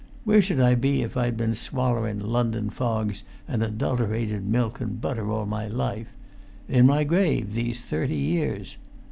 Where 0.23 0.41
should 0.41 0.59
I 0.59 0.73
be 0.73 1.03
if 1.03 1.15
I'd 1.15 1.37
been 1.37 1.53
swallerun 1.53 2.21
London 2.25 2.71
fogs 2.71 3.21
and 3.47 3.61
adulterated 3.61 4.43
milk 4.47 4.81
and 4.81 4.99
butter 4.99 5.29
all 5.29 5.45
my 5.45 5.67
life? 5.67 6.11
In 6.67 6.87
my 6.87 7.03
grave 7.03 7.53
these 7.53 7.81
thirty 7.81 8.17
years! 8.17 8.77